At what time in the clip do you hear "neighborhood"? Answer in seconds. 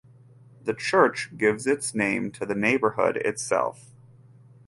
2.55-3.17